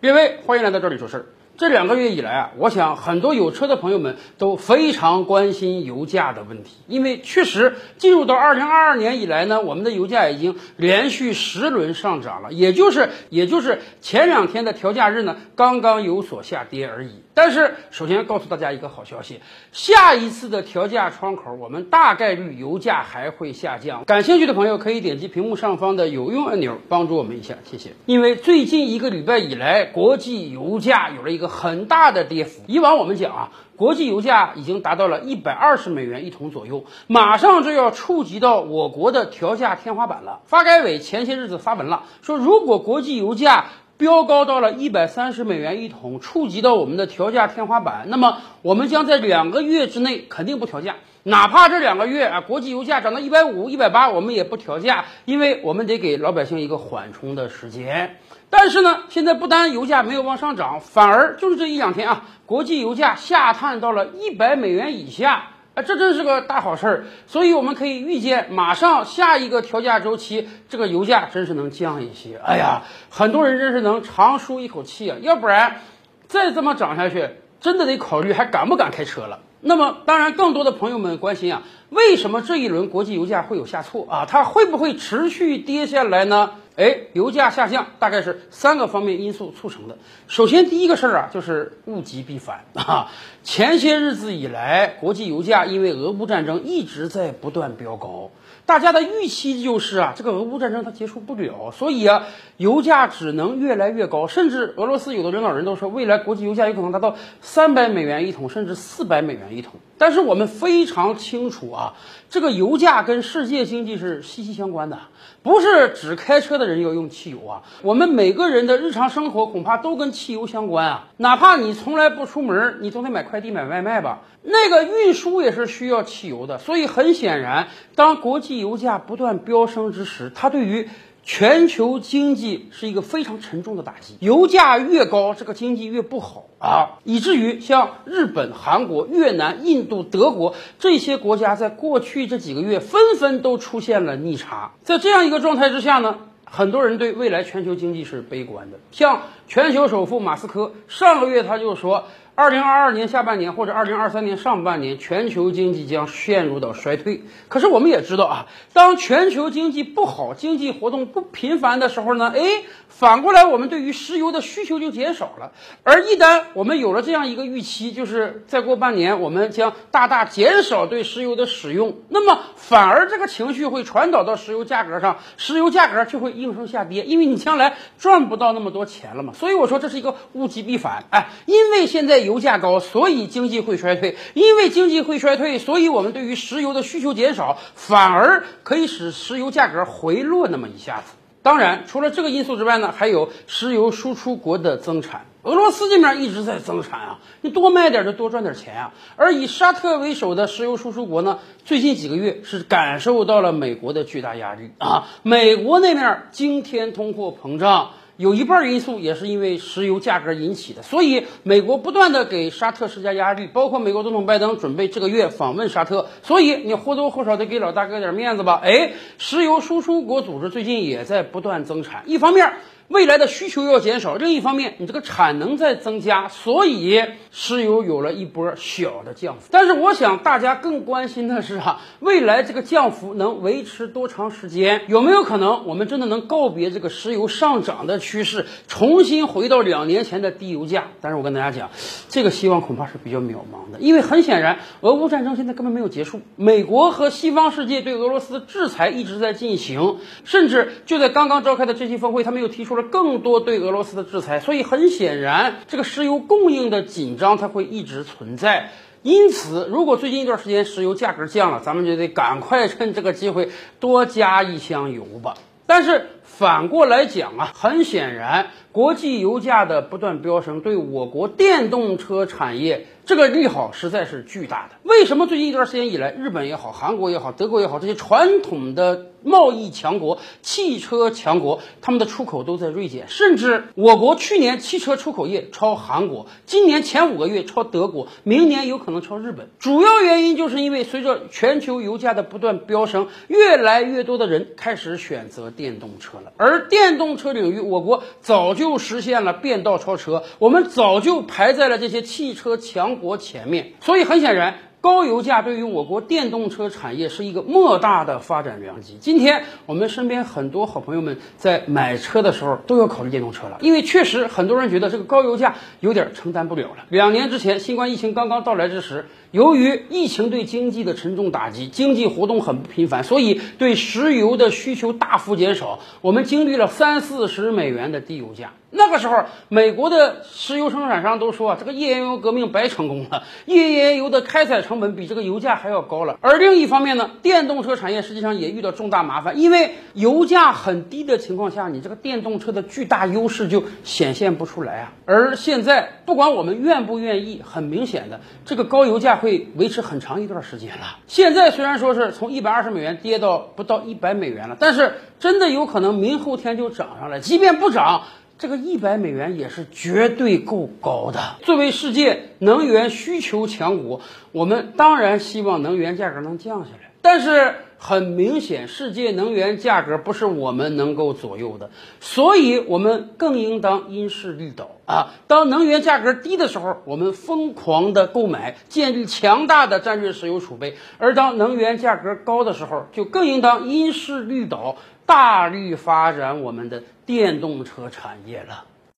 [0.00, 1.26] 列位，欢迎来到这里说事儿。
[1.58, 17.24] 这两个月以来啊，我想很多有车的朋友们都非常关心油价的问题，因为确实进入到二零二二年以来呢，我们的油价已经连续十轮上涨了，也就是也就是前两天的调价日呢，刚刚有所下跌而已。
[17.34, 19.40] 但是，首先告诉大家一个好消息，
[19.70, 24.04] 下一次的调价窗口，我们大概率油价还会下降。
[24.04, 27.90] 感兴趣的朋友可以点击屏幕上方的有用按钮，帮助我们一下，谢谢。
[28.06, 32.62] 因为最近一个礼拜以来，国际油价有了一个很大的跌幅。
[32.66, 40.40] 以往我们讲啊，国际油价已经达到了一百二十美元一桶左右，马上就要触及到我国的调价天花板了。
[40.44, 58.18] 发改委前些日子发文了，说如果国际油价飙高到了一百三十美元一桶，触及到我们的调价天花板，那么我们将在两个月之内肯定不调价，哪怕这两个月啊，国际油价涨到一百五、一百八，我们也不调价，因为我们得给老百姓一个缓冲的时间。
[58.50, 65.50] 但是呢，现在不单油价没有往上涨，反而就是这一两天啊，国际油价下探到了一百美元以下。
[65.74, 72.40] 啊，这真是个大好事儿，所以我们可以预见，马上下一个调价周期，这个油价真是能降一些。
[72.44, 75.82] 哎呀，很多人真是能长舒一口气啊，要不然
[76.26, 79.38] 再这么涨下去，真的得考虑还敢不敢开车了。
[79.60, 84.26] 那么，当然，更多的朋友们关心啊，为什么这一轮国际油价会有下挫啊？
[84.28, 86.54] 它会不会持续跌下来呢？
[86.78, 89.98] 哎，油价下降大概是三个方面因素促成的。
[90.28, 93.10] 首先，第一个事儿啊，就是物极必反 啊。
[93.42, 98.30] 前些日子以来，国际油价因为俄乌战争一直在不断飙高，
[98.64, 102.26] 大家的预期就是啊，这个俄乌战争它结束不了，所以啊，
[102.58, 104.28] 油价只能越来越高。
[104.28, 109.80] 甚至俄罗斯有的领导人都说，未来国际油价有可能达到三百美元一桶，甚至四百美元一桶。
[109.96, 111.94] 但是我们非常清楚啊，
[112.30, 114.98] 这个油价跟世界经济是息息相关的，
[115.42, 121.08] 不是只开车的人要用汽油啊，我们每个人的日常生活恐怕都跟汽油相关啊。
[121.16, 126.58] 哪怕你从来不出门，你总得买快递、买外卖吧，那个运输也是需要汽油的。
[126.58, 130.88] 所以很显然，当国际油价不断飙升之时，它对于
[131.24, 144.72] 全球经济是一个非常沉重的打击，油价越高，这个经济越不好啊，以至于像日本、韩国、越南、印度、德国这些国家，在过去这几个月纷纷都出现了逆差。
[144.82, 146.16] 在这样一个状态之下呢，
[146.50, 148.78] 很多人对未来全球经济是悲观的。
[148.90, 152.04] 像全球首富马斯克上个月他就说。
[152.38, 157.24] 二零二二年下半年或者二零二三年上半年，全球经济将陷入到衰退。
[157.48, 165.50] 可是我们也知道啊，当全球经济不好、经济活动不频繁的时候呢，哎，反过来我们对于石油的需求就减少了。
[165.82, 179.32] 而一旦我们有了这样一个预期，就是再过半年我们将大大减少对石油的使用，那么反而这个情绪会传导到石油价格上，石油价格就会应声下跌，因为你将来赚不到那么多钱了嘛。
[179.32, 181.02] 所以我说这是一个物极必反。
[181.10, 182.27] 哎，因为现在。
[182.28, 184.16] 油价高，所以经济会衰退。
[184.34, 191.14] 因为经济会衰退，所以我们对于石油的需求减少，反而可以使石油价格回落那么一下子。
[191.42, 195.24] 当然，除了这个因素之外呢，还有石油输出国的增产。
[195.42, 198.92] 俄罗斯这面一直在增产啊，你多卖点就多赚点钱啊。
[199.16, 205.06] 而以沙特为首的石油输出国呢，最近几个月是感受到了美国的巨大压力啊。
[205.22, 207.92] 美国那面惊天通货膨胀。
[208.18, 218.60] 有一半因素也是因为石油价格引起的，所以美国不断的给沙特施加压力，包括美国总统拜登准备这个月访问沙特，所以你或多或少得给老大哥点面子吧？
[218.60, 222.54] 哎，石油输出国组织最近也在不断增产，一方面。
[222.88, 229.48] 未来的需求要减少，另一方面，你这个产能在增加，所以石油有了一波小的降幅。
[229.50, 234.84] 但是，我想大家更关心的是哈， 未来这个降幅能维持多长时间？
[234.88, 240.88] 有没有可能我们真的能告别这个石油上涨的趋势，重新回到两年前的低油价？
[241.02, 241.70] 但是我跟大家讲，
[242.08, 252.77] 这个希望恐怕是比较渺茫的，因为很显然，俄乌战争现在根本没有结束，美国和西方世界对俄罗斯的制裁一直在进行，甚至就在刚刚召开的这期峰会，他们又提出了。
[252.82, 258.70] 更多对俄罗斯的制裁，所以很显然，这个石油供应的紧张它会一直存在。
[259.02, 265.34] 因此，如果最近一段时间石油价格降了，咱们就得赶快趁这个机会多加一箱油吧。
[265.66, 274.76] 但是反过来讲啊，很显然，国际油价的不断飙升对我国电动车产业这个利好实在是巨大的。
[274.82, 289.48] 为什么最近一段时间以来，日本也好，韩国也好，德国也好，这些传统的贸易强国、汽车强国，他们的出口都在锐减，甚至我国去年汽车出口业超韩国，今年前五个月超德国，明年有可能超日本。
[289.58, 296.34] 主要原因就是因为随着全球油价的不断飙升，越来越多的人开始选择电动车了。
[296.36, 303.72] 而电动车领域，我国早就实现了变道超车，我们早就排在了这些汽车强国前面。
[303.80, 304.58] 所以很显然。
[304.80, 308.96] 高油价对于我国电动车产业是一个莫大的发展良机。
[309.00, 316.86] 今天我们身边很多好朋友们在买车的时候都要考虑电动车了，因为确实很多人觉得这个高油价有点承担不了了。
[316.90, 325.80] 两年之前，新冠疫情刚刚到来之时，由于疫情对经济的沉重打击，经济活动很不频繁，所以对石油的需求大幅减少。
[326.02, 328.52] 我们经历了三四十美元的低油价。
[328.70, 336.18] 那个时候，美国的石油生产商都说啊，这个页岩油革命白成功了， 页岩油的开采成本比这个油价还要高了。
[336.20, 344.92] 而另一方面呢，电动车产业实际上也遇到重大麻烦，因为油价很低的情况下，你这个电动车的巨大优势就显现不出来啊。
[345.06, 350.98] 而现在，不管我们愿不愿意，很明显的，这个高油价会维持很长一段时间了。
[351.06, 358.02] 现在虽然说是从一百二十美元跌到不到一百美元了，但是真的有可能明后天就涨上来，即便不涨。
[358.38, 361.36] 这个一百美元也是绝对够高的。
[361.42, 364.00] 作为世界能源需求强国，
[364.32, 366.90] 我们当然希望能源价格能降下来。
[367.00, 375.14] 但是很明显，世界能源价格不是我们能够左右的，所以我们更应当因势利导啊！
[375.26, 384.76] 当能源价格低的时候，我们疯狂的购买，建立强大的战略石油储备；而当能源价格高的时候，就更应当因势利导。
[385.06, 388.64] 大力发展我们的电动车产业了。